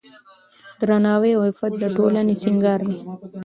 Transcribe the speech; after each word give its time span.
درناوی 0.79 1.31
او 1.37 1.41
عفت 1.49 1.73
د 1.81 1.83
ټولنې 1.97 2.33
سینګار 2.41 2.79
دی. 2.87 2.97